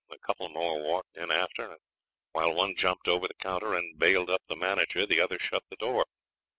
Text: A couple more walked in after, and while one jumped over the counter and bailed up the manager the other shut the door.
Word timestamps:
A 0.09 0.17
couple 0.17 0.49
more 0.49 0.81
walked 0.81 1.15
in 1.15 1.29
after, 1.29 1.73
and 1.73 1.79
while 2.31 2.55
one 2.55 2.73
jumped 2.73 3.07
over 3.07 3.27
the 3.27 3.35
counter 3.35 3.75
and 3.75 3.99
bailed 3.99 4.31
up 4.31 4.41
the 4.47 4.55
manager 4.55 5.05
the 5.05 5.19
other 5.21 5.37
shut 5.37 5.63
the 5.69 5.75
door. 5.75 6.05